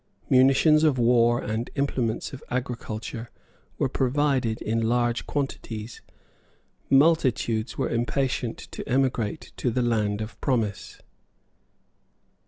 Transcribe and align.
Munitions 0.31 0.83
of 0.83 0.97
war 0.97 1.39
and 1.39 1.69
implements 1.75 2.33
of 2.33 2.43
agriculture 2.49 3.29
were 3.77 3.87
provided 3.87 4.59
in 4.59 4.89
large 4.89 5.27
quantities. 5.27 6.01
Multitudes 6.89 7.77
were 7.77 7.87
impatient 7.87 8.57
to 8.71 8.89
emigrate 8.89 9.51
to 9.57 9.69
the 9.69 9.83
land 9.83 10.19
of 10.19 10.41
promise. 10.41 11.01